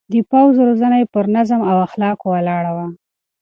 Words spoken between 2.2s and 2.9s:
ولاړه وه.